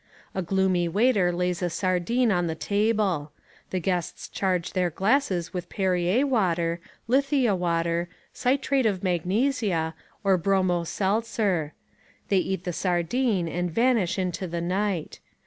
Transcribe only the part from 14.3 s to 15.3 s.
the night.